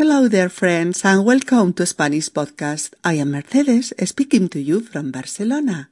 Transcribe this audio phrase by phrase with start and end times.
[0.00, 2.94] Hello there, friends, and welcome to Spanish Podcast.
[3.04, 5.90] I am Mercedes, speaking to you from Barcelona.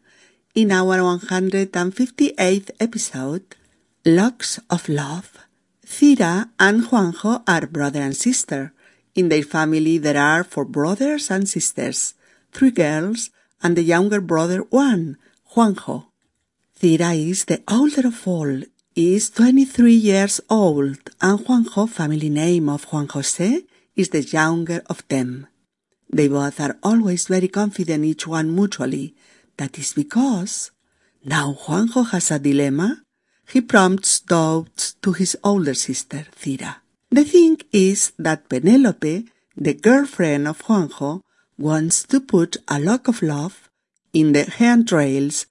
[0.55, 3.45] In our 158th episode,
[4.07, 5.37] Locks of Love,
[5.85, 8.73] Cira and Juanjo are brother and sister.
[9.15, 12.15] In their family there are four brothers and sisters,
[12.51, 13.29] three girls,
[13.63, 15.19] and the younger brother one,
[15.53, 16.07] Juanjo.
[16.81, 18.63] Cira is the older of all,
[18.97, 23.65] is 23 years old, and Juanjo, family name of Juan Jose,
[23.99, 25.49] is the younger of them.
[26.09, 29.15] They both are always very confident each one mutually.
[29.59, 30.71] That is because
[31.25, 33.03] now Juanjo has a dilemma.
[33.53, 36.77] He prompts doubts to his older sister, Cira.
[37.11, 41.23] The thing is that Penelope, the girlfriend of Juanjo,
[41.59, 43.69] wants to put a lock of love
[44.13, 45.47] in the handrails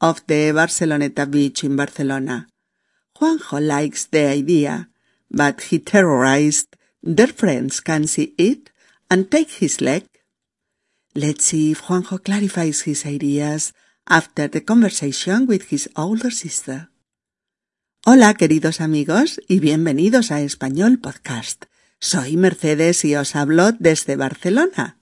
[0.00, 2.46] of the Barceloneta beach in Barcelona.
[3.18, 4.88] Juanjo likes the idea,
[5.30, 8.70] but he terrorized their friends can see it
[9.10, 10.04] and take his leg.
[11.14, 13.72] Let's see if Juanjo clarifies his ideas
[14.06, 16.90] after the conversation with his older sister.
[18.06, 21.64] Hola, queridos amigos, y bienvenidos a Español Podcast.
[22.00, 24.98] Soy Mercedes y os hablo desde Barcelona.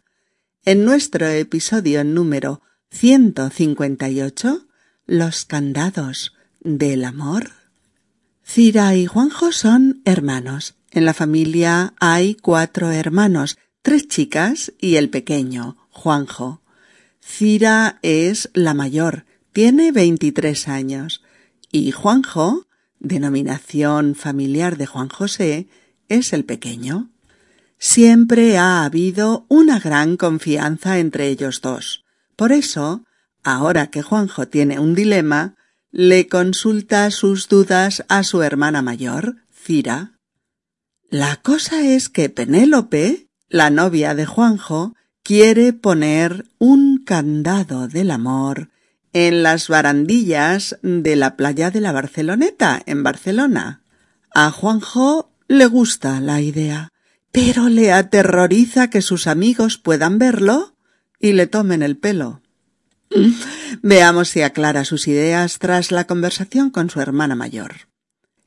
[0.65, 4.67] En nuestro episodio número 158,
[5.07, 7.66] Los candados del amor.
[8.47, 15.11] Cira y Juanjo son hermanos en la familia hay cuatro hermanos, tres chicas y el
[15.11, 16.63] pequeño, Juanjo.
[17.21, 21.23] Cira es la mayor, tiene veintitrés años,
[21.71, 22.67] y Juanjo,
[22.99, 25.69] denominación familiar de Juan José,
[26.09, 27.11] es el pequeño.
[27.77, 32.07] Siempre ha habido una gran confianza entre ellos dos.
[32.37, 33.05] Por eso,
[33.45, 35.56] ahora que Juanjo tiene un dilema,
[35.99, 40.13] le consulta sus dudas a su hermana mayor, Cira.
[41.09, 48.69] La cosa es que Penélope, la novia de Juanjo, quiere poner un candado del amor
[49.15, 53.81] en las barandillas de la playa de la Barceloneta, en Barcelona.
[54.35, 56.93] A Juanjo le gusta la idea,
[57.33, 60.77] pero le aterroriza que sus amigos puedan verlo
[61.19, 62.43] y le tomen el pelo.
[63.83, 67.89] Veamos si aclara sus ideas tras la conversación con su hermana mayor.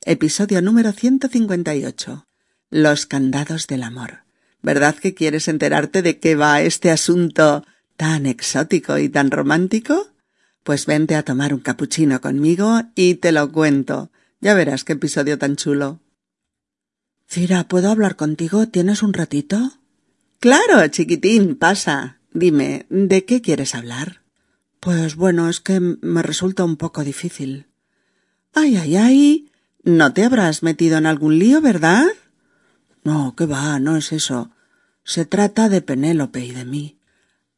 [0.04, 2.26] Episodio número 158.
[2.70, 4.24] Los candados del amor.
[4.62, 7.64] ¿Verdad que quieres enterarte de qué va este asunto
[7.96, 10.08] tan exótico y tan romántico?
[10.62, 14.10] Pues vente a tomar un capuchino conmigo y te lo cuento.
[14.40, 16.00] Ya verás qué episodio tan chulo.
[17.26, 18.68] Cira, ¿puedo hablar contigo?
[18.68, 19.72] ¿Tienes un ratito?
[20.38, 22.18] Claro, chiquitín, pasa.
[22.32, 24.20] Dime, ¿de qué quieres hablar?
[24.80, 27.66] Pues bueno, es que me resulta un poco difícil.
[28.54, 29.52] Ay, ay, ay.
[29.82, 32.06] No te habrás metido en algún lío, ¿verdad?
[33.04, 34.50] No, qué va, no es eso.
[35.04, 36.98] Se trata de Penélope y de mí.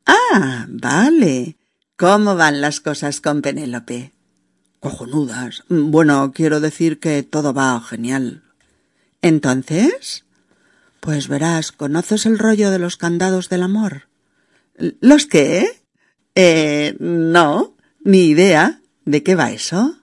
[0.04, 1.56] Ah, vale.
[1.96, 4.12] ¿Cómo van las cosas con Penélope?
[4.80, 5.62] Cojonudas.
[5.68, 8.42] Bueno, quiero decir que todo va genial.
[9.20, 10.24] ¿Entonces?
[10.98, 14.08] Pues verás, ¿conoces el rollo de los candados del amor?
[15.00, 15.81] ¿Los qué?
[16.34, 18.80] Eh, no, ni idea.
[19.04, 19.96] ¿De qué va eso?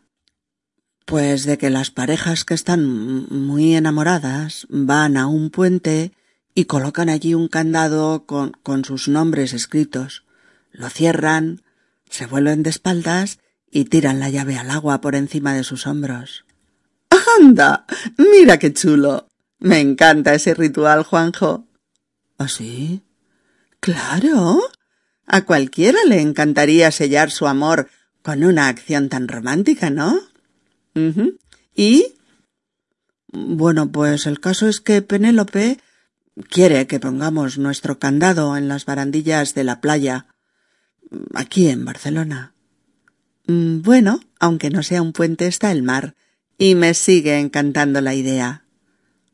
[1.05, 6.11] Pues de que las parejas que están muy enamoradas van a un puente
[6.53, 10.25] y colocan allí un candado con, sus nombres escritos.
[10.71, 11.63] Lo cierran,
[12.09, 13.39] se vuelven de espaldas
[13.71, 16.45] y tiran la llave al agua por encima de sus hombros.
[17.39, 17.85] ¡Anda!
[18.17, 19.27] Mira qué chulo.
[19.59, 21.67] Me encanta ese ritual, Juanjo.
[22.37, 23.01] ¿Ah, sí?
[23.79, 24.59] Claro.
[25.31, 27.87] A cualquiera le encantaría sellar su amor
[28.23, 30.19] con una acción tan romántica, ¿no?
[31.75, 32.15] ¿Y?
[33.31, 35.79] Bueno, pues el caso es que Penélope
[36.49, 40.25] quiere que pongamos nuestro candado en las barandillas de la playa,
[41.35, 42.55] aquí en Barcelona.
[43.45, 46.15] Mm, bueno, aunque no sea un puente, está el mar,
[46.57, 48.65] y me sigue encantando la idea.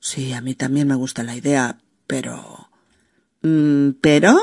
[0.02, 2.70] Sí, a mí también me gusta la idea, pero...
[3.44, 4.38] Mm, ¿Pero?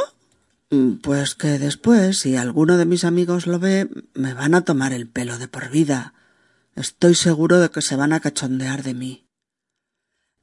[0.72, 4.94] Mm, pues que después, si alguno de mis amigos lo ve, me van a tomar
[4.94, 6.14] el pelo de por vida.
[6.74, 9.26] Estoy seguro de que se van a cachondear de mí.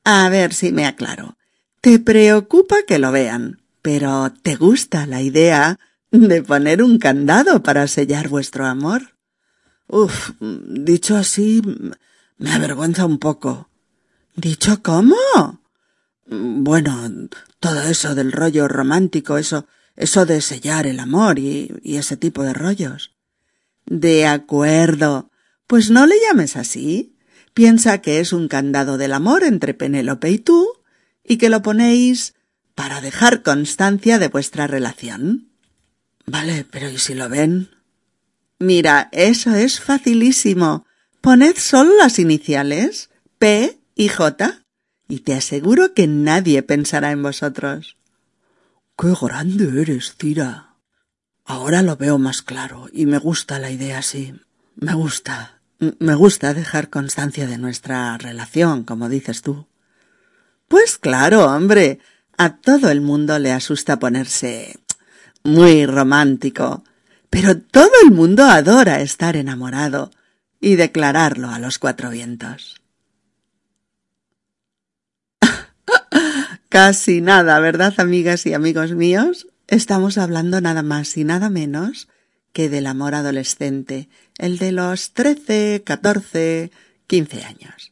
[0.03, 1.35] A ver si me aclaro.
[1.81, 5.79] Te preocupa que lo vean, pero ¿te gusta la idea
[6.11, 9.15] de poner un candado para sellar vuestro amor?
[9.87, 11.63] Uf, dicho así,
[12.37, 13.67] me avergüenza un poco.
[14.35, 15.15] ¿Dicho cómo?
[16.27, 17.09] Bueno,
[17.59, 19.65] todo eso del rollo romántico, eso,
[19.99, 23.11] eso de sellar el amor y, ese tipo de rollos.
[23.85, 25.29] De acuerdo,
[25.67, 27.17] pues no le llames así.
[27.53, 30.69] Piensa que es un candado del amor entre Penélope y tú,
[31.21, 32.33] y que lo ponéis
[32.75, 35.49] para dejar constancia de vuestra relación.
[36.25, 37.69] Vale, pero ¿y si lo ven?
[38.57, 40.85] Mira, eso es facilísimo.
[41.19, 44.63] Poned solo las iniciales, P y J,
[45.09, 47.98] y te aseguro que nadie pensará en vosotros.
[48.99, 50.75] Qué grande eres, Cira.
[51.45, 54.33] Ahora lo veo más claro y me gusta la idea así.
[54.75, 55.61] Me gusta.
[55.99, 59.67] Me gusta dejar constancia de nuestra relación, como dices tú.
[60.67, 61.99] Pues claro, hombre.
[62.37, 64.77] A todo el mundo le asusta ponerse
[65.43, 66.83] muy romántico.
[67.29, 70.11] Pero todo el mundo adora estar enamorado
[70.59, 72.78] y declararlo a los cuatro vientos.
[76.69, 79.47] Casi nada, ¿verdad, amigas y amigos míos?
[79.67, 82.09] Estamos hablando nada más y nada menos
[82.53, 84.07] que del amor adolescente,
[84.37, 86.71] el de los trece, catorce,
[87.07, 87.91] quince años,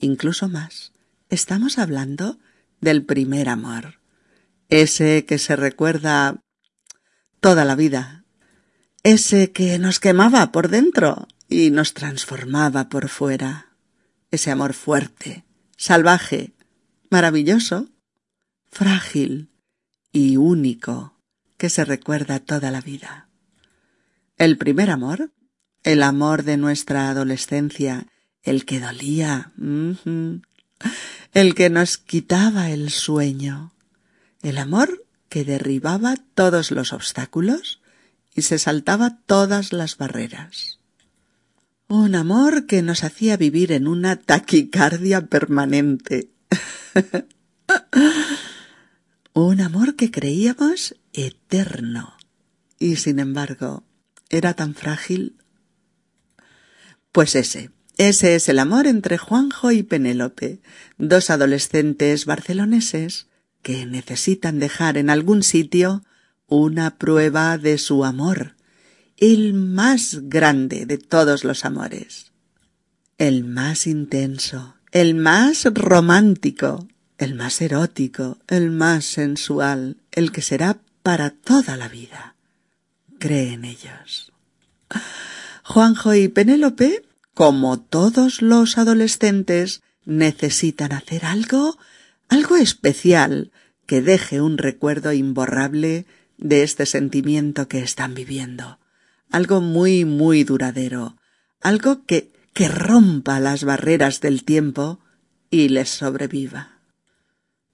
[0.00, 0.92] incluso más.
[1.30, 2.40] Estamos hablando
[2.80, 4.00] del primer amor,
[4.70, 6.42] ese que se recuerda
[7.38, 8.24] toda la vida,
[9.04, 13.76] ese que nos quemaba por dentro y nos transformaba por fuera,
[14.32, 15.44] ese amor fuerte,
[15.76, 16.54] salvaje,
[17.08, 17.88] maravilloso,
[18.76, 19.48] frágil
[20.12, 21.14] y único
[21.56, 23.30] que se recuerda toda la vida.
[24.36, 25.32] El primer amor,
[25.82, 28.06] el amor de nuestra adolescencia,
[28.42, 29.52] el que dolía,
[31.32, 33.72] el que nos quitaba el sueño,
[34.42, 37.80] el amor que derribaba todos los obstáculos
[38.34, 40.80] y se saltaba todas las barreras.
[41.88, 46.30] Un amor que nos hacía vivir en una taquicardia permanente.
[49.38, 52.16] Un amor que creíamos eterno.
[52.78, 53.84] Y sin embargo,
[54.30, 55.36] era tan frágil.
[57.12, 60.62] Pues ese, ese es el amor entre Juanjo y Penélope,
[60.96, 63.26] dos adolescentes barceloneses
[63.60, 66.02] que necesitan dejar en algún sitio
[66.46, 68.56] una prueba de su amor,
[69.18, 72.32] el más grande de todos los amores,
[73.18, 76.88] el más intenso, el más romántico,
[77.18, 82.36] el más erótico, el más sensual, el que será para toda la vida.
[83.18, 84.32] Cree en ellos.
[85.62, 87.04] Juanjo y Penélope,
[87.34, 91.78] como todos los adolescentes, necesitan hacer algo,
[92.28, 93.50] algo especial,
[93.86, 96.06] que deje un recuerdo imborrable
[96.38, 98.78] de este sentimiento que están viviendo.
[99.30, 101.16] Algo muy, muy duradero.
[101.60, 105.00] Algo que, que rompa las barreras del tiempo
[105.50, 106.75] y les sobreviva.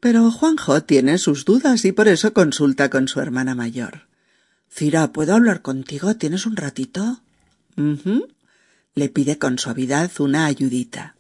[0.03, 4.09] Pero Juanjo tiene sus dudas y por eso consulta con su hermana mayor.
[4.69, 6.17] Cira, ¿puedo hablar contigo?
[6.17, 7.21] ¿Tienes un ratito?
[8.97, 11.15] Le pide con suavidad una ayudita.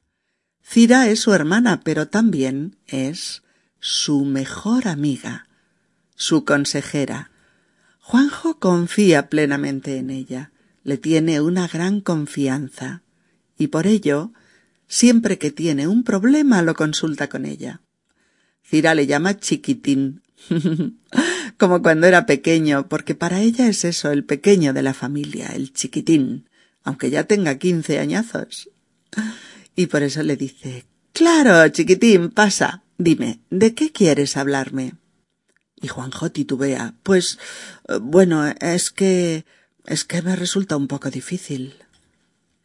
[0.65, 3.45] Cira es su hermana, pero también es
[3.79, 5.47] su mejor amiga,
[6.17, 7.31] su consejera.
[8.01, 10.51] Juanjo confía plenamente en ella,
[10.83, 13.03] le tiene una gran confianza,
[13.57, 14.33] y por ello,
[14.89, 17.81] siempre que tiene un problema lo consulta con ella.
[18.73, 20.23] Cira le llama chiquitín,
[21.59, 25.75] como cuando era pequeño, porque para ella es eso, el pequeño de la familia, el
[25.75, 26.49] chiquitín,
[26.83, 28.71] aunque ya tenga quince añazos.
[29.77, 32.83] Y por eso le dice, Claro, chiquitín, pasa.
[32.97, 34.95] Dime, ¿de qué quieres hablarme?
[35.83, 36.95] Y Juanjo titubea.
[37.03, 37.39] Pues,
[38.01, 39.45] bueno, es que...
[39.85, 41.75] es que me resulta un poco difícil.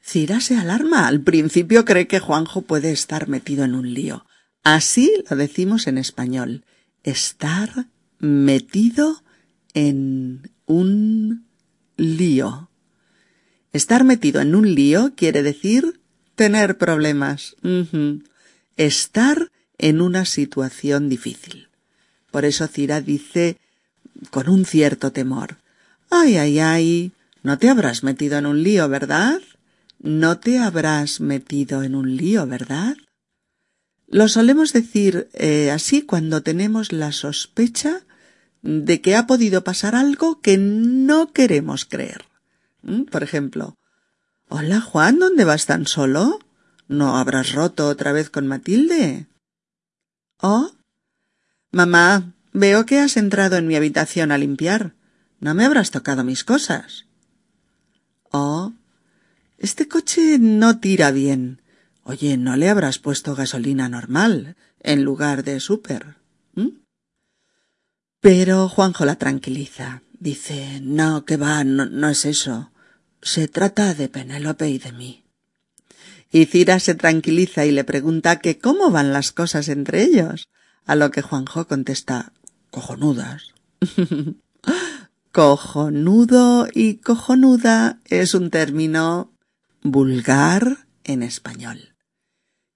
[0.01, 1.05] Cira se alarma.
[1.05, 4.25] Al principio cree que Juanjo puede estar metido en un lío.
[4.69, 6.65] Así lo decimos en español.
[7.03, 7.87] Estar
[8.19, 9.23] metido
[9.73, 11.45] en un
[11.95, 12.69] lío.
[13.71, 16.01] Estar metido en un lío quiere decir
[16.35, 17.55] tener problemas.
[18.75, 21.69] Estar en una situación difícil.
[22.29, 23.55] Por eso Cira dice
[24.31, 25.59] con un cierto temor
[26.09, 27.11] Ay, ay, ay.
[27.41, 29.39] No te habrás metido en un lío, ¿verdad?
[29.99, 32.97] No te habrás metido en un lío, ¿verdad?
[34.07, 38.05] Lo solemos decir eh, así cuando tenemos la sospecha
[38.61, 42.25] de que ha podido pasar algo que no queremos creer.
[42.81, 43.03] ¿Mm?
[43.03, 43.77] Por ejemplo,
[44.49, 46.39] Hola Juan, ¿dónde vas tan solo?
[46.87, 49.27] ¿No habrás roto otra vez con Matilde?
[50.39, 50.71] Oh.
[51.71, 54.95] Mamá, veo que has entrado en mi habitación a limpiar.
[55.41, 57.07] ¿No me habrás tocado mis cosas?
[58.31, 58.71] Oh.
[59.57, 61.61] Este coche no tira bien.
[62.09, 66.15] Oye, ¿no le habrás puesto gasolina normal en lugar de súper?
[66.55, 66.79] ¿Mm?
[68.21, 70.03] Pero Juanjo la tranquiliza.
[70.17, 72.71] Dice, no, que va, no, no es eso.
[73.21, 75.25] Se trata de Penélope y de mí.
[76.31, 80.47] Y Cira se tranquiliza y le pregunta que cómo van las cosas entre ellos,
[80.85, 82.31] a lo que Juanjo contesta,
[82.71, 83.53] cojonudas.
[85.33, 89.33] Cojonudo y cojonuda es un término
[89.83, 91.95] vulgar en español,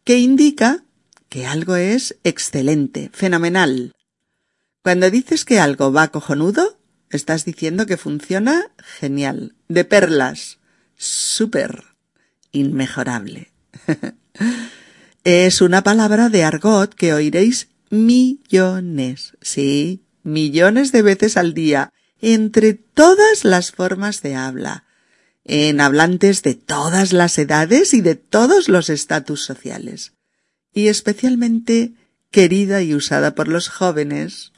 [0.03, 0.83] que indica
[1.29, 3.93] que algo es excelente, fenomenal.
[4.83, 6.77] Cuando dices que algo va cojonudo,
[7.09, 10.59] estás diciendo que funciona genial, de perlas,
[10.97, 11.83] súper,
[12.51, 13.51] inmejorable.
[15.23, 22.73] es una palabra de argot que oiréis millones, sí, millones de veces al día, entre
[22.73, 24.85] todas las formas de habla,
[25.53, 30.13] en hablantes de todas las edades y de todos los estatus sociales,
[30.73, 31.91] y especialmente
[32.31, 34.53] querida y usada por los jóvenes,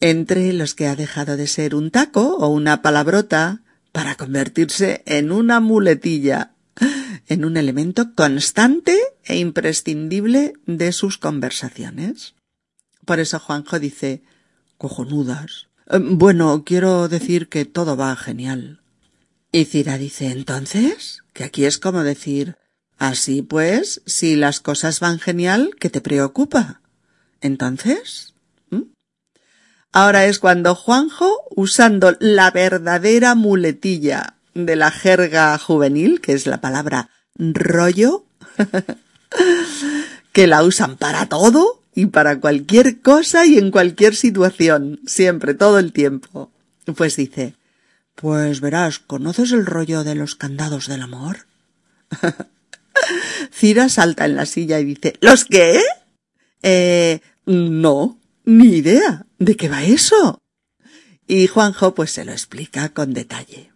[0.00, 3.62] entre los que ha dejado de ser un taco o una palabrota
[3.92, 6.54] para convertirse en una muletilla,
[7.28, 12.34] en un elemento constante e imprescindible de sus conversaciones.
[13.04, 14.24] Por eso Juanjo dice
[14.78, 15.68] cojonudas.
[15.88, 18.80] Eh, bueno, quiero decir que todo va genial.
[19.54, 22.56] Y Cira dice entonces, que aquí es como decir
[22.98, 26.80] así pues, si las cosas van genial, ¿qué te preocupa?
[27.40, 28.34] Entonces,
[29.92, 36.60] Ahora es cuando Juanjo, usando la verdadera muletilla de la jerga juvenil, que es la
[36.60, 38.24] palabra rollo,
[40.32, 45.78] que la usan para todo y para cualquier cosa y en cualquier situación, siempre, todo
[45.78, 46.50] el tiempo.
[46.96, 47.54] Pues dice,
[48.14, 51.46] pues verás, ¿conoces el rollo de los candados del amor?
[53.52, 55.80] Cira salta en la silla y dice, ¿los qué?
[56.62, 59.26] Eh, no, ni idea.
[59.38, 60.40] ¿De qué va eso?
[61.26, 63.72] Y Juanjo pues se lo explica con detalle.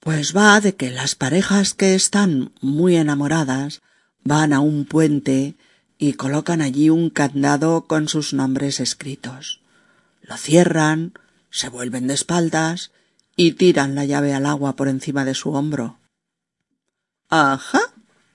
[0.00, 3.82] Pues va de que las parejas que están muy enamoradas
[4.22, 5.54] van a un puente
[5.98, 9.60] y colocan allí un candado con sus nombres escritos.
[10.20, 11.14] Lo cierran,
[11.50, 12.90] se vuelven de espaldas
[13.36, 15.98] y tiran la llave al agua por encima de su hombro.
[17.28, 17.80] Ajá.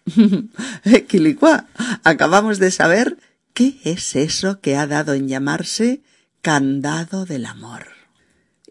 [1.08, 1.68] Quilicua,
[2.03, 3.18] acabamos de saber
[3.60, 6.01] ¿Qué es eso que ha dado en llamarse
[6.41, 7.88] candado del amor?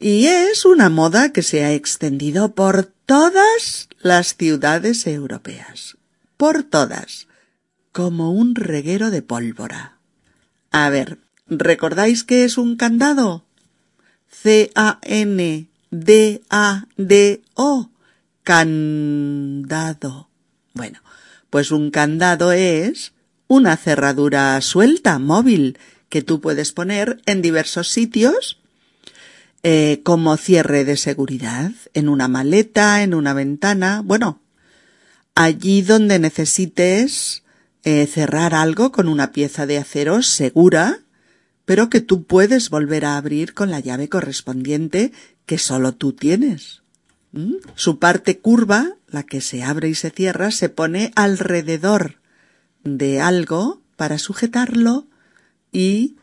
[0.01, 5.99] Y es una moda que se ha extendido por todas las ciudades europeas.
[6.39, 7.27] Por todas.
[7.93, 9.99] Como un reguero de pólvora.
[10.71, 11.19] A ver,
[11.49, 13.45] ¿recordáis qué es un candado?
[15.91, 17.91] C-A-N-D-A-D-O.
[18.43, 20.29] Candado.
[20.73, 21.01] Bueno,
[21.51, 23.13] pues un candado es
[23.47, 25.79] una cerradura suelta, móvil,
[26.09, 28.59] que tú puedes poner en diversos sitios
[29.63, 34.41] eh, como cierre de seguridad, en una maleta, en una ventana, bueno,
[35.35, 37.43] allí donde necesites
[37.83, 41.01] eh, cerrar algo con una pieza de acero segura,
[41.65, 45.13] pero que tú puedes volver a abrir con la llave correspondiente
[45.49, 46.83] que solo tú tienes.
[47.33, 47.55] ¿Mm?
[47.75, 52.21] Su parte curva, la que se abre y se cierra, se pone alrededor
[52.85, 55.09] de algo para sujetarlo
[55.73, 56.17] y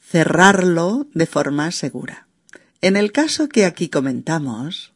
[0.00, 2.26] cerrarlo de forma segura.
[2.80, 4.94] En el caso que aquí comentamos,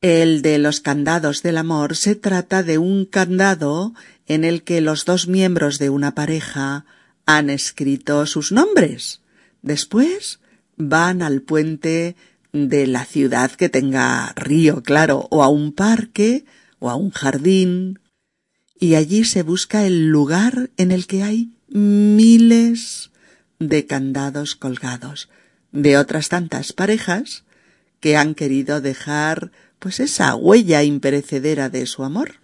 [0.00, 3.94] el de los candados del amor se trata de un candado
[4.26, 6.86] en el que los dos miembros de una pareja
[7.26, 9.20] han escrito sus nombres.
[9.60, 10.38] Después
[10.76, 12.16] van al puente
[12.52, 16.44] de la ciudad que tenga río, claro, o a un parque,
[16.78, 18.00] o a un jardín,
[18.78, 23.10] y allí se busca el lugar en el que hay miles
[23.58, 25.28] de candados colgados
[25.70, 27.44] de otras tantas parejas
[28.00, 32.40] que han querido dejar pues esa huella imperecedera de su amor.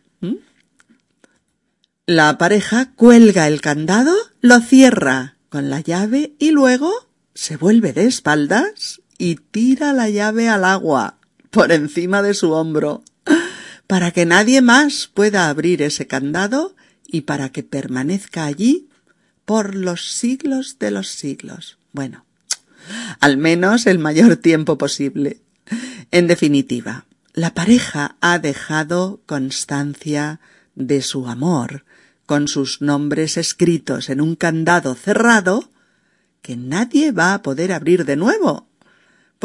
[2.06, 6.92] La pareja cuelga el candado, lo cierra con la llave y luego
[7.34, 11.18] se vuelve de espaldas y tira la llave al agua
[11.50, 13.02] por encima de su hombro
[13.86, 16.74] para que nadie más pueda abrir ese candado
[17.06, 18.88] y para que permanezca allí
[19.44, 21.78] por los siglos de los siglos.
[21.92, 22.24] Bueno,
[23.20, 25.40] al menos el mayor tiempo posible.
[26.10, 30.40] En definitiva, la pareja ha dejado constancia
[30.74, 31.84] de su amor
[32.26, 35.70] con sus nombres escritos en un candado cerrado
[36.42, 38.66] que nadie va a poder abrir de nuevo,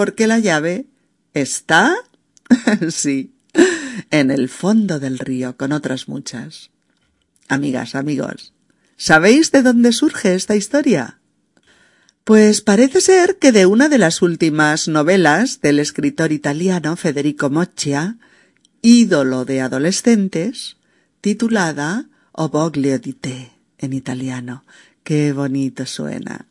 [0.02, 0.88] porque la llave
[1.36, 1.96] está,
[2.90, 3.36] sí,
[4.10, 6.72] en el fondo del río con otras muchas.
[7.50, 8.52] Amigas, amigos,
[8.98, 11.20] ¿sabéis de dónde surge esta historia?
[12.24, 18.18] Pues parece ser que de una de las últimas novelas del escritor italiano Federico Moccia,
[18.82, 20.78] ídolo de adolescentes,
[21.22, 24.66] titulada Oboglio di te en italiano.
[25.04, 26.48] Qué bonito suena.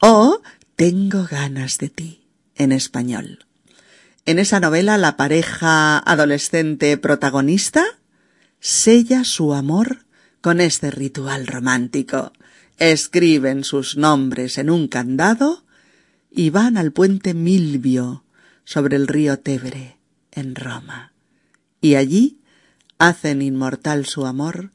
[0.00, 0.42] O
[0.76, 2.21] Tengo ganas de ti,
[2.56, 3.46] en español.
[4.24, 7.84] En esa novela la pareja adolescente protagonista
[8.60, 10.04] sella su amor
[10.40, 12.32] con este ritual romántico.
[12.78, 15.64] Escriben sus nombres en un candado
[16.30, 18.24] y van al puente Milvio
[18.64, 19.98] sobre el río Tévere,
[20.30, 21.12] en Roma.
[21.80, 22.40] Y allí
[22.98, 24.70] hacen inmortal su amor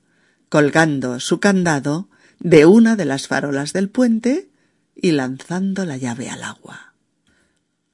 [0.49, 4.49] colgando su candado de una de las farolas del puente
[4.95, 6.86] y lanzando la llave al agua.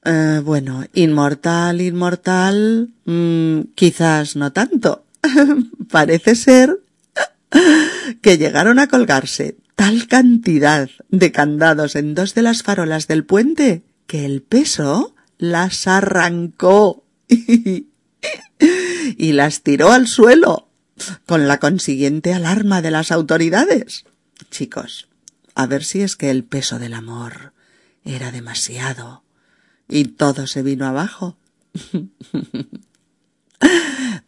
[0.04, 5.06] Eh, bueno, inmortal, inmortal, mm, quizás no tanto.
[5.90, 6.80] Parece ser
[8.20, 13.82] que llegaron a colgarse tal cantidad de candados en dos de las farolas del puente
[14.06, 20.68] que el peso las arrancó y las tiró al suelo,
[21.26, 24.04] con la consiguiente alarma de las autoridades.
[24.50, 25.08] Chicos,
[25.54, 27.54] a ver si es que el peso del amor
[28.04, 29.23] era demasiado
[29.88, 31.36] y todo se vino abajo.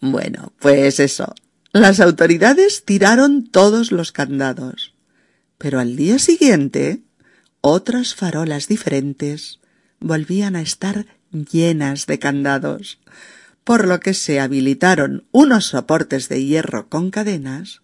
[0.01, 1.35] bueno, pues eso.
[1.73, 4.95] Las autoridades tiraron todos los candados.
[5.59, 7.03] Pero al día siguiente,
[7.61, 9.61] otras farolas diferentes
[10.01, 12.99] volvían a estar llenas de candados,
[13.65, 17.83] por lo que se habilitaron unos soportes de hierro con cadenas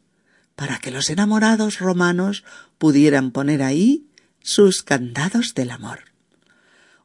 [0.55, 2.45] para que los enamorados romanos
[2.79, 4.07] pudieran poner ahí
[4.41, 6.12] sus candados del amor.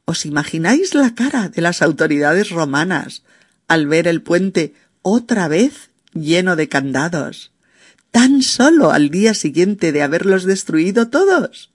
[0.09, 3.23] ¿Os imagináis la cara de las autoridades romanas
[3.67, 7.51] al ver el puente otra vez lleno de candados,
[8.11, 11.71] tan solo al día siguiente de haberlos destruido todos?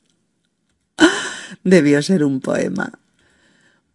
[1.62, 2.98] Debió ser un poema.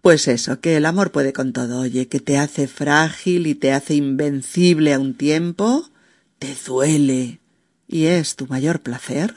[0.01, 3.73] Pues eso, que el amor puede con todo, oye, que te hace frágil y te
[3.73, 5.89] hace invencible a un tiempo,
[6.37, 7.39] te duele,
[7.87, 9.33] y es tu mayor placer,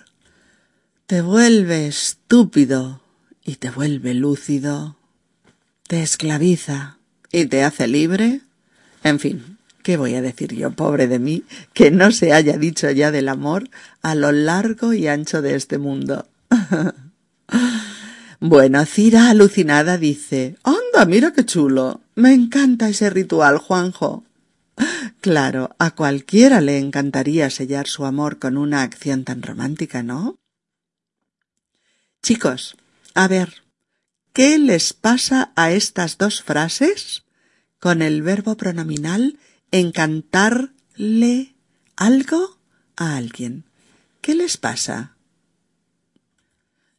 [1.07, 3.00] te vuelve estúpido
[3.45, 4.97] y te vuelve lúcido,
[5.87, 6.99] te esclaviza
[7.33, 8.41] y te hace libre.
[9.03, 12.91] En fin, ¿qué voy a decir yo, pobre de mí, que no se haya dicho
[12.91, 13.69] ya del amor
[14.03, 16.29] a lo largo y ancho de este mundo?
[18.41, 22.01] bueno, Cira alucinada dice, anda, mira qué chulo.
[22.15, 24.25] Me encanta ese ritual, Juanjo.
[25.21, 30.39] Claro, a cualquiera le encantaría sellar su amor con una acción tan romántica, ¿no?
[32.23, 32.77] Chicos,
[33.15, 33.63] a ver,
[34.33, 37.25] ¿qué les pasa a estas dos frases
[37.79, 39.39] con el verbo pronominal
[39.71, 41.55] encantarle
[41.97, 42.59] algo
[42.97, 43.65] a alguien?
[44.21, 45.17] ¿Qué les pasa?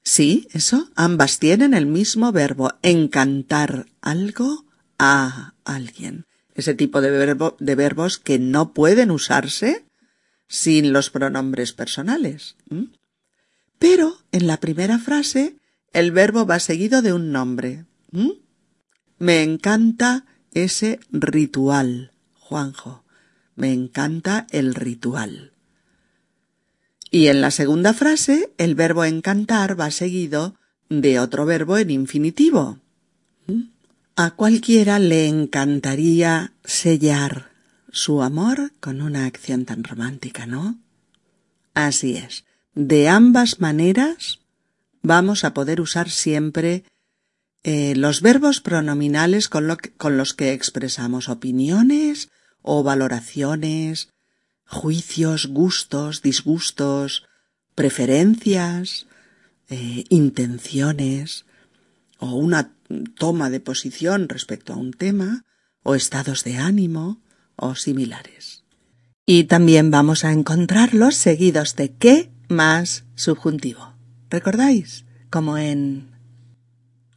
[0.03, 4.65] Sí, eso, ambas tienen el mismo verbo encantar algo
[4.97, 9.85] a alguien ese tipo de, verbo, de verbos que no pueden usarse
[10.47, 12.55] sin los pronombres personales.
[13.79, 15.57] Pero en la primera frase
[15.93, 17.85] el verbo va seguido de un nombre.
[19.17, 23.03] Me encanta ese ritual, Juanjo.
[23.55, 25.53] Me encanta el ritual.
[27.09, 30.55] Y en la segunda frase el verbo encantar va seguido
[30.89, 32.79] de otro verbo en infinitivo.
[34.15, 37.51] A cualquiera le encantaría sellar
[37.91, 40.79] su amor con una acción tan romántica, ¿no?
[41.73, 42.45] Así es.
[42.75, 44.40] De ambas maneras
[45.01, 46.83] vamos a poder usar siempre
[47.63, 52.29] eh, los verbos pronominales con, los que expresamos opiniones
[52.61, 54.09] o valoraciones,
[54.65, 57.25] juicios, gustos, disgustos,
[57.75, 59.07] preferencias,
[59.69, 61.45] eh, intenciones
[62.17, 62.73] o una
[63.17, 65.45] toma de posición respecto a un tema,
[65.83, 67.21] o estados de ánimo,
[67.55, 68.63] o similares.
[69.25, 73.90] Y también vamos a encontrarlos seguidos de qué más subjuntivo.
[74.31, 75.05] ¿Recordáis?
[75.29, 76.09] Como en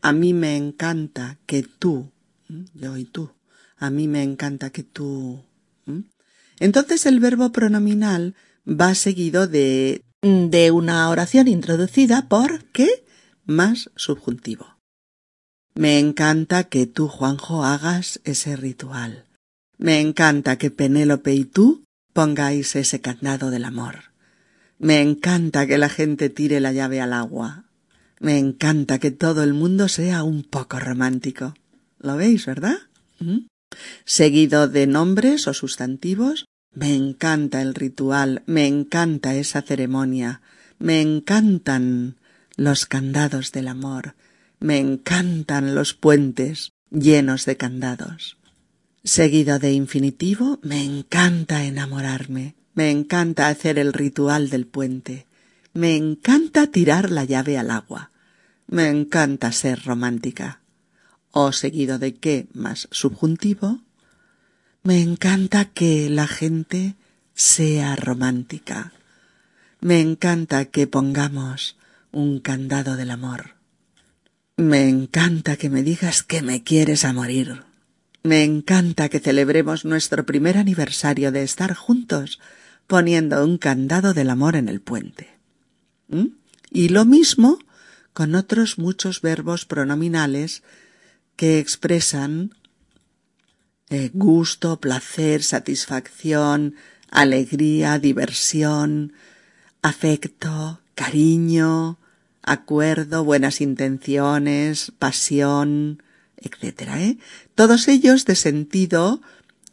[0.02, 2.10] a mí me encanta que tú,
[2.74, 3.30] yo y tú,
[3.78, 5.42] a mí me encanta que tú.
[6.60, 8.34] Entonces el verbo pronominal
[8.68, 13.04] va seguido de de una oración introducida por qué
[13.44, 14.78] más subjuntivo.
[15.74, 19.26] Me encanta que tú, Juanjo, hagas ese ritual.
[19.76, 24.13] Me encanta que Penélope y tú pongáis ese candado del amor.
[24.78, 27.64] Me encanta que la gente tire la llave al agua.
[28.20, 31.54] Me encanta que todo el mundo sea un poco romántico.
[31.98, 32.76] ¿Lo veis, verdad?
[34.04, 40.42] Seguido de nombres o sustantivos, me encanta el ritual, me encanta esa ceremonia,
[40.78, 42.16] me encantan
[42.56, 44.16] los candados del amor,
[44.60, 48.38] me encantan los puentes llenos de candados.
[49.02, 55.26] Seguido de infinitivo, me encanta enamorarme, me encanta hacer el ritual del puente,
[55.72, 58.10] me encanta tirar la llave al agua,
[58.66, 60.60] Me encanta ser romántica.
[61.30, 63.80] O seguido de qué más subjuntivo.
[64.82, 66.94] Me encanta que la gente
[67.34, 68.92] sea romántica.
[69.80, 71.76] Me encanta que pongamos
[72.10, 73.56] un candado del amor.
[74.56, 77.64] Me encanta que me digas que me quieres a morir.
[78.22, 82.40] Me encanta que celebremos nuestro primer aniversario de estar juntos
[82.86, 85.28] poniendo un candado del amor en el puente.
[86.08, 86.26] ¿Mm?
[86.70, 87.58] Y lo mismo
[88.12, 90.62] con otros muchos verbos pronominales
[91.36, 92.54] que expresan
[93.90, 96.76] eh, gusto, placer, satisfacción,
[97.10, 99.12] alegría, diversión,
[99.82, 101.98] afecto, cariño,
[102.42, 106.02] acuerdo, buenas intenciones, pasión,
[106.36, 106.82] etc.
[106.96, 107.18] ¿eh?
[107.54, 109.20] Todos ellos de sentido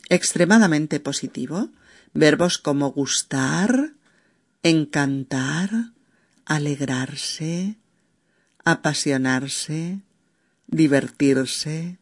[0.10, 1.70] extremadamente positivo.
[2.14, 3.94] Verbos como gustar,
[4.64, 5.70] encantar,
[6.46, 7.78] alegrarse,
[8.66, 10.02] apasionarse,
[10.68, 11.98] divertirse,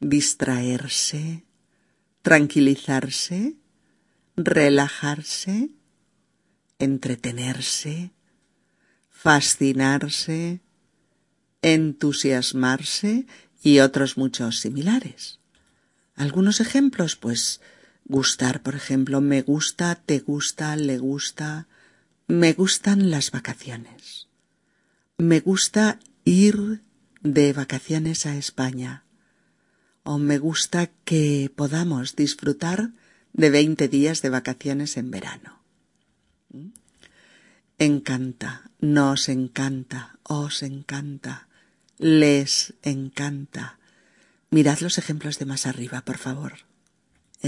[0.00, 1.44] distraerse,
[2.22, 3.54] tranquilizarse,
[4.36, 5.70] relajarse,
[6.78, 8.10] entretenerse,
[9.10, 10.60] fascinarse,
[11.62, 13.26] entusiasmarse
[13.62, 15.40] y otros muchos similares.
[16.14, 17.60] Algunos ejemplos, pues,
[18.08, 21.66] gustar, por ejemplo, me gusta, te gusta, le gusta,
[22.28, 24.28] me gustan las vacaciones.
[25.18, 26.82] Me gusta ir
[27.22, 29.04] de vacaciones a España.
[30.02, 32.90] O me gusta que podamos disfrutar
[33.32, 35.60] de veinte días de vacaciones en verano.
[37.78, 41.48] Encanta, nos encanta, os encanta,
[41.98, 43.78] les encanta.
[44.50, 46.66] Mirad los ejemplos de más arriba, por favor.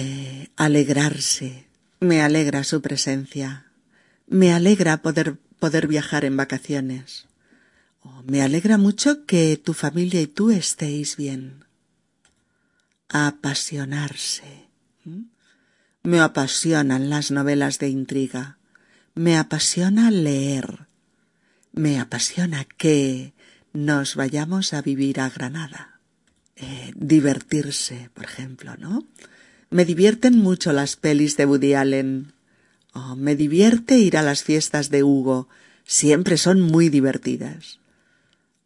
[0.00, 1.66] Eh, alegrarse.
[1.98, 3.66] Me alegra su presencia.
[4.28, 7.26] Me alegra poder, poder viajar en vacaciones.
[8.02, 11.64] Oh, me alegra mucho que tu familia y tú estéis bien.
[13.08, 14.68] Apasionarse.
[15.02, 15.22] ¿Mm?
[16.04, 18.58] Me apasionan las novelas de intriga.
[19.16, 20.86] Me apasiona leer.
[21.72, 23.34] Me apasiona que
[23.72, 25.98] nos vayamos a vivir a Granada.
[26.54, 29.04] Eh, divertirse, por ejemplo, ¿no?
[29.70, 32.32] Me divierten mucho las pelis de Woody Allen.
[32.94, 35.48] Oh, me divierte ir a las fiestas de Hugo.
[35.84, 37.78] Siempre son muy divertidas.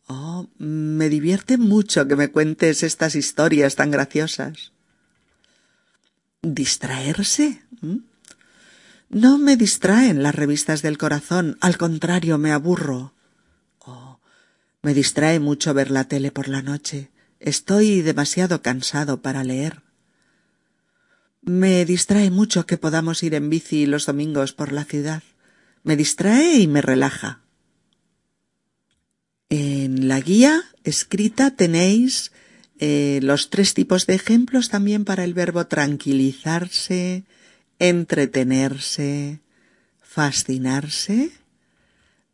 [0.06, 4.72] Oh, me divierte mucho que me cuentes estas historias tan graciosas.
[6.42, 7.62] ¿Distraerse?
[9.08, 13.12] No me distraen las revistas del corazón, al contrario, me aburro.
[13.80, 14.18] Oh,
[14.82, 17.10] me distrae mucho ver la tele por la noche.
[17.40, 19.82] Estoy demasiado cansado para leer.
[21.42, 25.24] Me distrae mucho que podamos ir en bici los domingos por la ciudad.
[25.82, 27.40] Me distrae y me relaja.
[29.48, 32.30] En la guía escrita tenéis
[32.78, 37.24] eh, los tres tipos de ejemplos también para el verbo tranquilizarse,
[37.80, 39.40] entretenerse,
[40.00, 41.32] fascinarse,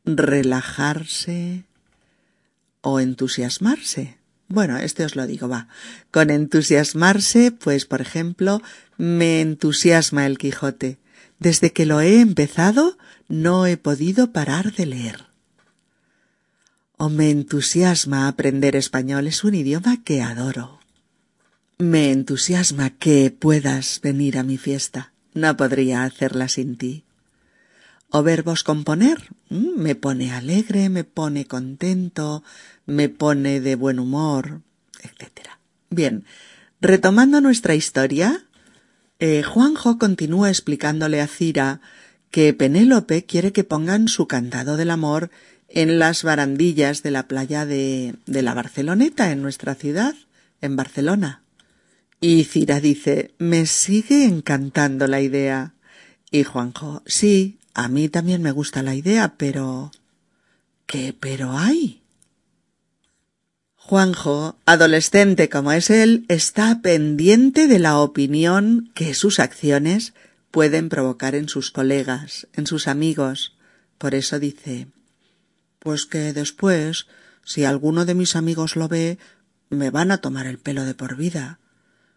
[0.04, 1.64] relajarse
[2.82, 4.17] o entusiasmarse.
[4.48, 5.68] Bueno, este os lo digo, va.
[6.10, 8.62] Con entusiasmarse, pues por ejemplo,
[8.96, 10.98] me entusiasma el Quijote.
[11.38, 12.96] Desde que lo he empezado,
[13.28, 15.26] no he podido parar de leer.
[16.96, 20.80] O me entusiasma aprender español, es un idioma que adoro.
[21.76, 25.12] Me entusiasma que puedas venir a mi fiesta.
[25.32, 27.04] No podría hacerla sin ti.
[28.10, 29.28] O verbos componer.
[29.48, 32.42] Mm, me pone alegre, me pone contento,
[32.88, 34.62] me pone de buen humor,
[35.02, 35.50] etc.
[35.90, 36.24] Bien,
[36.80, 38.46] retomando nuestra historia,
[39.18, 41.82] eh, Juanjo continúa explicándole a Cira
[42.30, 45.30] que Penélope quiere que pongan su candado del amor
[45.68, 50.14] en las barandillas de la playa de, de la Barceloneta, en nuestra ciudad,
[50.62, 51.42] en Barcelona.
[52.22, 55.74] Y Cira dice, me sigue encantando la idea.
[56.30, 59.90] Y Juanjo, sí, a mí también me gusta la idea, pero...
[60.86, 62.00] ¿Qué pero hay?
[63.88, 70.12] Juanjo, adolescente como es él, está pendiente de la opinión que sus acciones
[70.50, 73.56] pueden provocar en sus colegas, en sus amigos.
[73.96, 74.88] Por eso dice,
[75.78, 77.06] pues que después,
[77.46, 79.18] si alguno de mis amigos lo ve,
[79.70, 81.58] me van a tomar el pelo de por vida.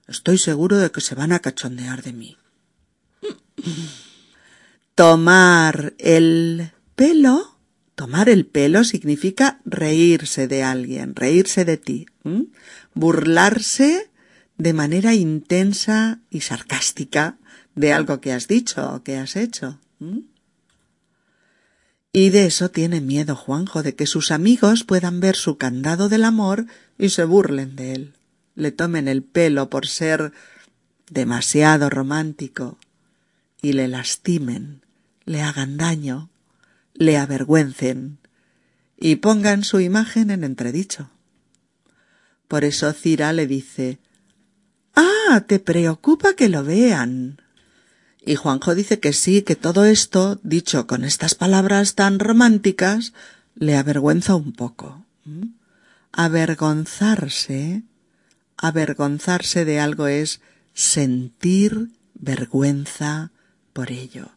[0.10, 2.38] Estoy seguro de que se van a cachondear de mí.
[4.96, 7.51] Tomar el pelo.
[8.02, 12.08] Tomar el pelo significa reírse de alguien, reírse de ti,
[12.96, 14.10] burlarse
[14.58, 17.38] de manera intensa y sarcástica
[17.76, 19.80] de algo que has dicho o que has hecho.
[22.12, 26.24] Y de eso tiene miedo Juanjo, de que sus amigos puedan ver su candado del
[26.24, 26.66] amor
[26.98, 28.14] y se burlen de él,
[28.56, 30.34] le tomen el pelo por ser
[31.08, 32.80] demasiado romántico
[33.62, 34.82] y le lastimen,
[35.26, 36.31] le hagan daño,
[37.02, 38.20] le avergüencen
[38.96, 41.10] y pongan su imagen en entredicho.
[42.48, 43.98] Por eso Cira le dice
[44.96, 47.42] Ah, te preocupa que lo vean.
[48.24, 53.14] Y Juanjo dice que sí, que todo esto, dicho con estas palabras tan románticas,
[53.56, 55.04] le avergüenza un poco.
[55.26, 55.56] ¿Mm?
[56.12, 57.82] Avergonzarse,
[58.58, 60.40] avergonzarse de algo es
[60.76, 63.32] sentir vergüenza
[63.74, 64.30] por ello.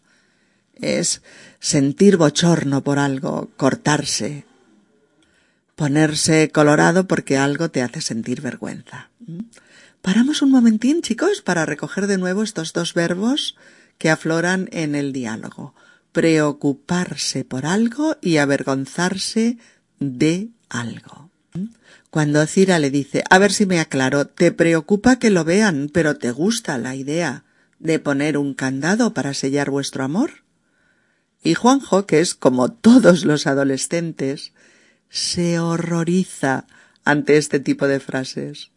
[0.81, 1.23] Es
[1.61, 4.45] sentir bochorno por algo, cortarse,
[5.77, 9.11] ponerse colorado porque algo te hace sentir vergüenza.
[10.03, 13.57] Paramos un momentín, chicos, para recoger de nuevo estos dos verbos
[13.99, 15.75] que afloran en el diálogo.
[16.13, 19.59] Preocuparse por algo y avergonzarse
[20.01, 21.31] de algo.
[22.11, 26.17] Cuando Cira le dice, a ver si me aclaro, te preocupa que lo vean, pero
[26.17, 27.45] te gusta la idea
[27.81, 30.44] de poner un candado para sellar vuestro amor.
[31.45, 34.53] Y Juanjo, que es como todos los adolescentes,
[35.11, 36.67] se horroriza
[37.05, 38.71] ante este tipo de frases.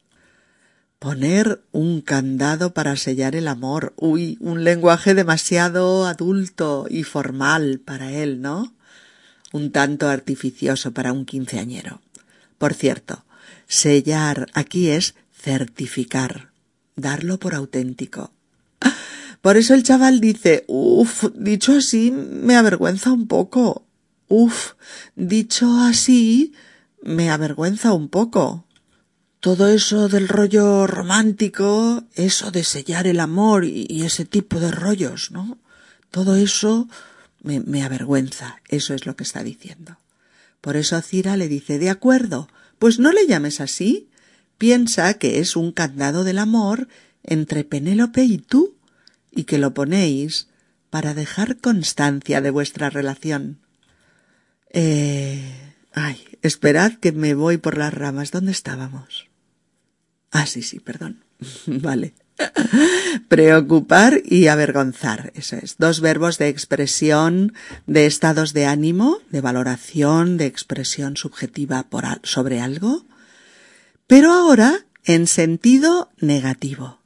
[1.00, 3.94] Poner un candado para sellar el amor.
[3.96, 8.74] Uy, un lenguaje demasiado adulto y formal para él, ¿no?
[9.54, 12.02] Un tanto artificioso para un quinceañero.
[12.58, 13.24] Por cierto,
[13.68, 16.52] sellar aquí es certificar,
[16.98, 18.34] darlo por auténtico.
[19.48, 23.88] Por eso el chaval dice, uff, dicho así me avergüenza un poco.
[24.28, 24.74] Uf,
[25.16, 26.52] dicho así
[27.02, 28.66] me avergüenza un poco
[29.40, 35.32] todo eso del rollo romántico, eso de sellar el amor y, ese tipo de rollos,
[35.32, 35.58] ¿no?
[36.12, 36.90] Todo eso
[37.42, 39.98] me, me avergüenza, eso es lo que está diciendo.
[40.60, 44.10] Por eso Cira le dice, de acuerdo, pues no le llames así,
[44.58, 46.90] piensa que es un candado del amor
[47.24, 48.77] entre Penélope y tú,
[49.32, 50.48] y que lo ponéis
[50.90, 53.60] para dejar constancia de vuestra relación.
[54.72, 55.68] Eh.
[56.00, 58.30] Ay, esperad que me voy por las ramas.
[58.30, 59.28] ¿Dónde estábamos?
[60.30, 61.24] Ah, sí, sí, perdón.
[61.66, 62.14] vale.
[63.28, 65.78] Preocupar y avergonzar, eso es.
[65.78, 67.54] Dos verbos de expresión
[67.88, 71.88] de estados de ánimo, de valoración, de expresión subjetiva
[72.22, 73.08] sobre algo,
[74.06, 77.00] pero ahora en sentido negativo,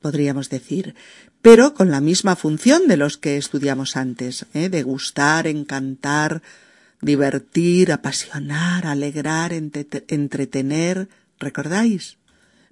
[0.00, 0.94] podríamos decir,
[1.44, 4.70] pero con la misma función de los que estudiamos antes, ¿eh?
[4.70, 6.40] de gustar, encantar,
[7.02, 12.16] divertir, apasionar, alegrar, entretener, ¿recordáis?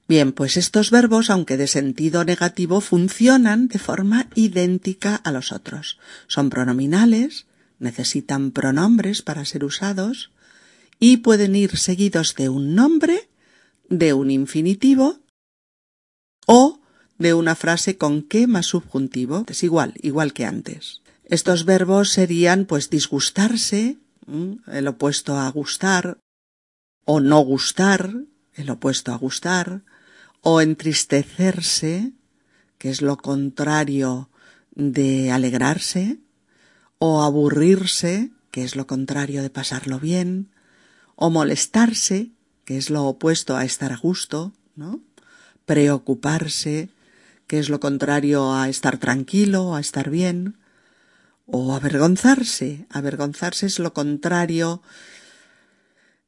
[0.09, 5.99] Bien, pues estos verbos, aunque de sentido negativo, funcionan de forma idéntica a los otros.
[6.27, 7.45] Son pronominales,
[7.79, 10.31] necesitan pronombres para ser usados
[10.99, 13.29] y pueden ir seguidos de un nombre,
[13.91, 15.19] de un infinitivo
[16.47, 16.82] o
[17.19, 19.45] de una frase con qué más subjuntivo.
[19.49, 21.03] Es igual, igual que antes.
[21.25, 23.99] Estos verbos serían pues disgustarse,
[24.67, 26.19] el opuesto a gustar,
[27.05, 28.15] o no gustar,
[28.55, 29.83] el opuesto a gustar,
[30.41, 32.13] o entristecerse,
[32.79, 34.29] que es lo contrario
[34.75, 36.19] de alegrarse,
[36.99, 40.51] o aburrirse, que es lo contrario de pasarlo bien,
[41.17, 42.31] o molestarse,
[42.65, 45.01] que es lo opuesto a estar a gusto, ¿no?
[45.65, 46.91] Preocuparse,
[47.53, 50.57] que es lo contrario a estar tranquilo, a estar bien,
[51.45, 52.87] o avergonzarse.
[52.89, 54.81] Avergonzarse es lo contrario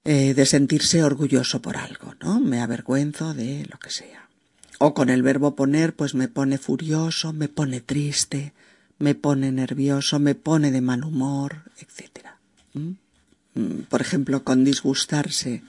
[0.05, 2.41] eh, de sentirse orgulloso por algo, ¿no?
[2.41, 4.29] Me avergüenzo de lo que sea.
[4.77, 8.53] O con el verbo poner, pues me pone furioso, me pone triste,
[8.99, 12.35] me pone nervioso, me pone de mal humor, etc.
[12.75, 13.85] ¿Mm?
[13.89, 15.63] Por ejemplo, con disgustarse,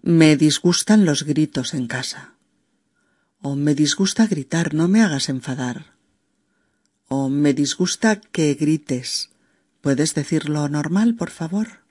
[0.00, 2.37] me disgustan los gritos en casa.
[3.40, 5.94] O me disgusta gritar, no me hagas enfadar.
[7.08, 9.30] O me disgusta que grites.
[9.80, 11.88] ¿Puedes decirlo normal, por favor?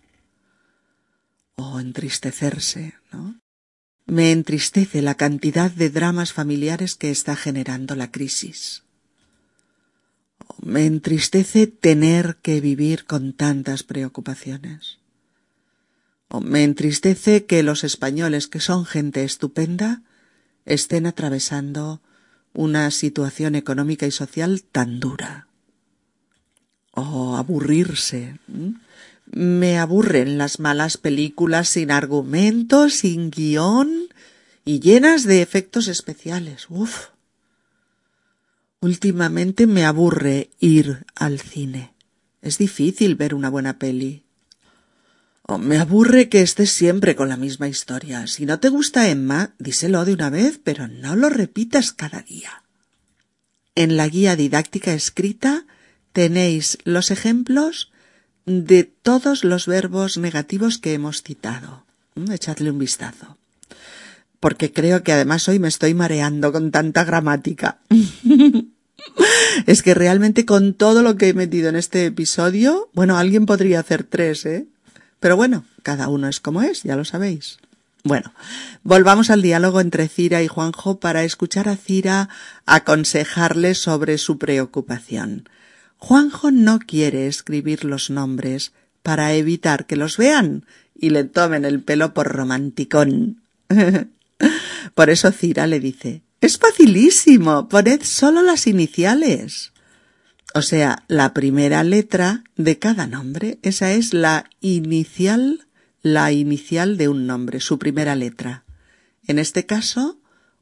[1.58, 3.40] o entristecerse, ¿no?
[4.06, 8.84] Me entristece la cantidad de dramas familiares que está generando la crisis.
[10.62, 15.00] Me entristece tener que vivir con tantas preocupaciones.
[16.30, 20.04] O me entristece que los españoles, que son gente estupenda,
[20.68, 22.02] estén atravesando
[22.54, 25.48] una situación económica y social tan dura.
[26.92, 28.40] O aburrirse.
[29.26, 34.08] Me aburren las malas películas sin argumento, sin guion
[34.66, 36.68] y llenas de efectos especiales.
[36.70, 37.08] Uf.
[38.82, 41.94] Últimamente me aburre ir al cine.
[42.42, 44.27] Es difícil ver una buena peli.
[45.50, 48.28] Oh, me aburre que estés siempre con la misma historia.
[48.28, 52.64] Si no te gusta Emma, díselo de una vez, pero no lo repitas cada día.
[53.74, 55.66] En la guía didáctica escrita
[56.12, 57.94] tenéis los ejemplos
[58.46, 61.86] de todos los verbos negativos que hemos citado.
[62.16, 63.38] Mm, echadle un vistazo.
[64.42, 67.80] Porque creo que además hoy me estoy mareando con tanta gramática.
[69.66, 73.80] es que realmente con todo lo que he metido en este episodio, bueno, alguien podría
[73.80, 74.68] hacer tres, ¿eh?
[75.20, 77.58] Pero bueno, cada uno es como es, ya lo sabéis.
[78.04, 78.34] Bueno,
[78.84, 82.30] volvamos al diálogo entre Cira y Juanjo para escuchar a Cira
[82.66, 85.50] aconsejarle sobre su preocupación.
[85.98, 88.72] Juanjo no quiere escribir los nombres
[89.04, 93.42] para evitar que los vean y le tomen el pelo por romanticón.
[94.94, 99.74] por eso Cira le dice Es facilísimo, poned solo las iniciales.
[100.58, 105.68] O sea, la primera letra de cada nombre, esa es la inicial,
[106.02, 108.64] la inicial de un nombre, su primera letra.
[109.28, 110.18] En este caso,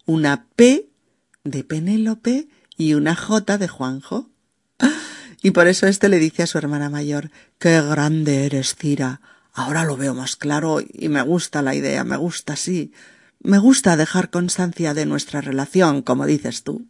[0.05, 0.89] una P
[1.45, 4.29] de Penélope y una J de Juanjo.
[5.41, 9.21] Y por eso este le dice a su hermana mayor, qué grande eres, Cira.
[9.53, 12.91] Ahora lo veo más claro y me gusta la idea, me gusta, sí.
[13.39, 16.85] Me gusta dejar constancia de nuestra relación, como dices tú.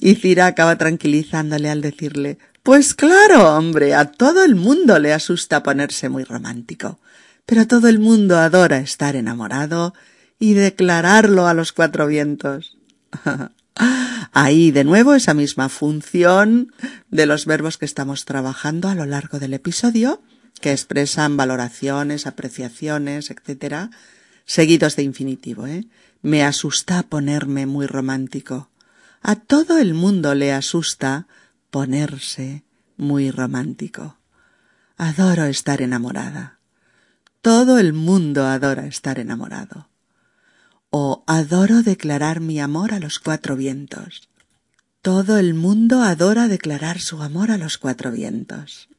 [0.00, 5.62] Y Cira acaba tranquilizándole al decirle Pues claro, hombre, a todo el mundo le asusta
[5.62, 6.98] ponerse muy romántico,
[7.46, 9.94] pero todo el mundo adora estar enamorado
[10.38, 12.76] y declararlo a los cuatro vientos.
[14.32, 16.72] Ahí de nuevo esa misma función
[17.10, 20.22] de los verbos que estamos trabajando a lo largo del episodio,
[20.60, 23.90] que expresan valoraciones, apreciaciones, etcétera,
[24.44, 25.86] seguidos de infinitivo, ¿eh?
[26.22, 28.70] Me asusta ponerme muy romántico.
[29.26, 31.26] A todo el mundo le asusta
[31.70, 32.62] ponerse
[32.98, 34.18] muy romántico.
[34.98, 36.58] Adoro estar enamorada.
[37.40, 39.88] Todo el mundo adora estar enamorado.
[40.90, 44.28] O adoro declarar mi amor a los cuatro vientos.
[45.00, 48.90] Todo el mundo adora declarar su amor a los cuatro vientos.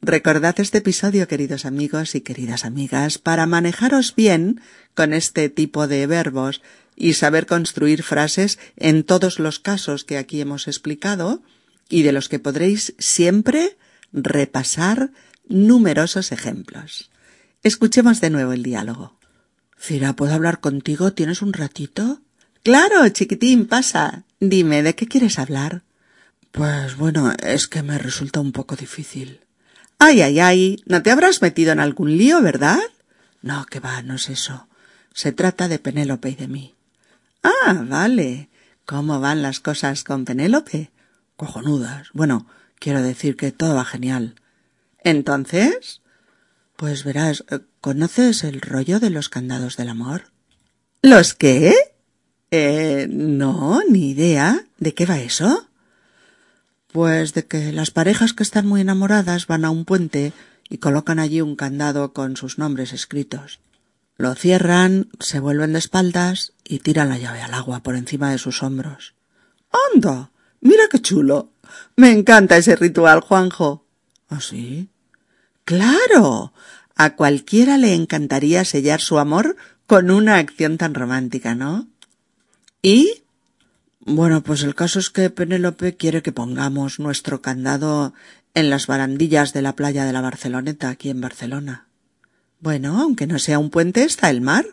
[0.00, 4.60] Recordad este episodio, queridos amigos y queridas amigas, para manejaros bien
[4.94, 6.62] con este tipo de verbos
[6.94, 11.42] y saber construir frases en todos los casos que aquí hemos explicado
[11.88, 13.76] y de los que podréis siempre
[14.12, 15.10] repasar
[15.48, 17.10] numerosos ejemplos.
[17.64, 19.18] Escuchemos de nuevo el diálogo.
[19.76, 21.12] Cira, ¿puedo hablar contigo?
[21.12, 22.20] ¿Tienes un ratito?
[22.62, 24.22] Claro, chiquitín, pasa.
[24.38, 25.82] Dime, ¿de qué quieres hablar?
[26.52, 29.40] Pues bueno, es que me resulta un poco difícil.
[29.98, 32.78] Ay, ay, ay, no te habrás metido en algún lío, ¿verdad?
[33.42, 34.68] No, que va, no es eso.
[35.12, 36.74] Se trata de Penélope y de mí.
[37.42, 38.48] Ah, vale.
[38.86, 40.90] ¿Cómo van las cosas con Penélope?
[41.36, 42.08] Cojonudas.
[42.12, 42.46] Bueno,
[42.78, 44.36] quiero decir que todo va genial.
[45.02, 46.00] ¿Entonces?
[46.76, 50.30] Pues verás, eh, ¿conoces el rollo de los candados del amor?
[51.02, 51.74] ¿Los qué?
[52.50, 54.64] Eh, no, ni idea.
[54.78, 55.67] ¿De qué va eso?
[56.92, 60.32] Pues de que las parejas que están muy enamoradas van a un puente
[60.68, 63.60] y colocan allí un candado con sus nombres escritos.
[64.16, 68.38] Lo cierran, se vuelven de espaldas y tiran la llave al agua por encima de
[68.38, 69.14] sus hombros.
[69.92, 70.30] ¡Anda!
[70.60, 71.52] Mira qué chulo.
[71.96, 73.84] Me encanta ese ritual, Juanjo.
[74.28, 74.88] ¿Ah, sí?
[75.64, 76.52] Claro.
[76.96, 81.86] A cualquiera le encantaría sellar su amor con una acción tan romántica, ¿no?
[82.82, 83.22] ¿Y?
[84.10, 88.14] Bueno, pues el caso es que Penélope quiere que pongamos nuestro candado
[88.54, 91.88] en las barandillas de la playa de la Barceloneta, aquí en Barcelona.
[92.58, 94.64] Bueno, aunque no sea un puente, está el mar.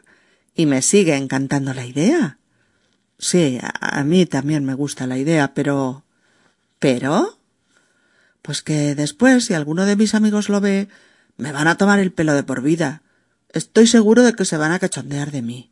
[0.56, 2.38] Y me sigue encantando la idea.
[3.20, 6.06] Sí, a, mí también me gusta la idea, pero.
[6.80, 7.38] ¿Pero?
[8.42, 10.88] Pues que después, si alguno de mis amigos lo ve,
[11.36, 13.02] me van a tomar el pelo de por vida.
[13.50, 15.72] Estoy seguro de que se van a cachondear de mí.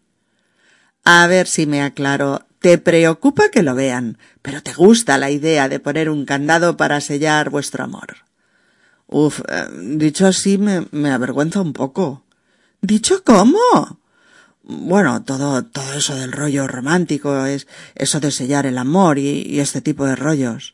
[1.05, 2.45] A ver si me aclaro.
[2.63, 7.01] Te preocupa que lo vean, pero te gusta la idea de poner un candado para
[7.01, 8.19] sellar vuestro amor.
[9.07, 9.67] Uf, eh,
[9.97, 12.23] dicho así me, me avergüenza un poco.
[12.79, 13.59] ¿Dicho cómo?
[14.63, 19.59] Bueno, todo, todo eso del rollo romántico, es eso de sellar el amor y, y
[19.59, 20.73] este tipo de rollos.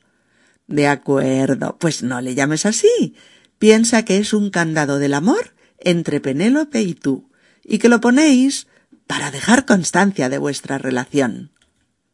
[0.67, 3.15] De acuerdo, pues no le llames así.
[3.57, 7.31] Piensa que es un candado del amor entre Penélope y tú,
[7.63, 8.67] y que lo ponéis
[9.07, 11.49] para dejar constancia de vuestra relación.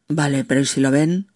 [0.08, 1.32] Vale, pero ¿y si lo ven?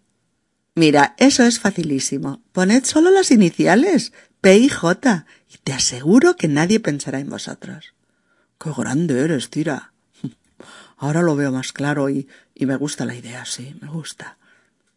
[0.76, 2.42] Mira, eso es facilísimo.
[2.52, 7.94] Poned solo las iniciales, P y J, y te aseguro que nadie pensará en vosotros.
[8.60, 9.94] Qué grande eres, tira.
[10.98, 14.38] Ahora lo veo más claro y, y me gusta la idea, sí, me gusta.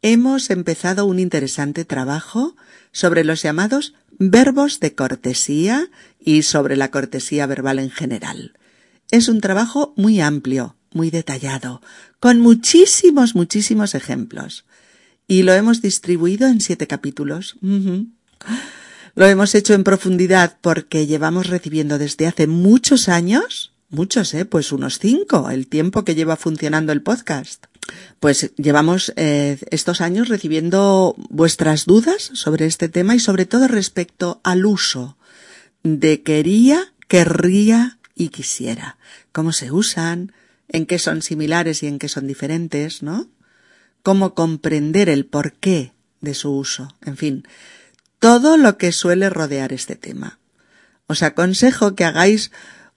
[0.03, 2.57] hemos empezado un interesante trabajo
[2.93, 5.89] sobre los llamados verbos de cortesía
[6.19, 8.55] y sobre la cortesía verbal en general.
[9.11, 11.83] Es un trabajo muy amplio, muy detallado,
[12.21, 14.65] con muchísimos, muchísimos ejemplos
[15.31, 17.55] y lo hemos distribuido en siete capítulos.
[19.15, 24.73] Lo hemos hecho en profundidad porque llevamos recibiendo desde hace muchos años, muchos, eh, pues
[24.73, 27.67] unos cinco, el tiempo que lleva funcionando el podcast.
[28.19, 34.41] Pues llevamos eh, estos años recibiendo vuestras dudas sobre este tema y sobre todo respecto
[34.43, 35.17] al uso
[35.85, 38.99] de quería, querría y quisiera.
[39.33, 40.33] Cómo se usan,
[40.69, 43.29] en qué son similares y en qué son diferentes, ¿no?
[44.03, 47.49] cómo comprender el porqué de su uso, en fin,
[48.19, 50.39] todo lo que suele rodear este tema.
[51.07, 52.53] Os aconsejo que hagáis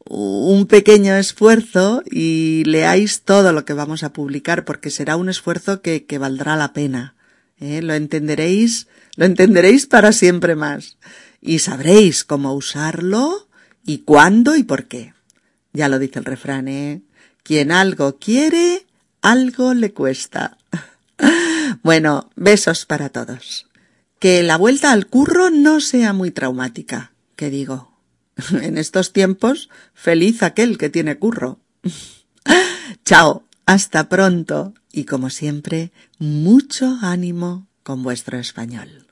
[0.05, 5.81] un pequeño esfuerzo y leáis todo lo que vamos a publicar porque será un esfuerzo
[5.81, 7.15] que, valdrá la pena.
[7.59, 7.81] ¿eh?
[7.81, 10.97] Lo entenderéis, lo entenderéis para siempre más
[11.41, 13.47] y sabréis cómo usarlo
[13.85, 15.13] y cuándo y por qué.
[15.73, 17.01] Ya lo dice el refrán, ¿eh?
[17.43, 18.85] Quien algo quiere,
[19.21, 20.57] algo le cuesta.
[21.81, 23.67] Bueno, besos para todos.
[24.19, 27.97] Que la vuelta al curro no sea muy traumática, que digo.
[28.61, 31.59] En estos tiempos, feliz aquel que tiene curro.
[33.05, 39.02] Chao, hasta pronto y como siempre, mucho ánimo con vuestro español.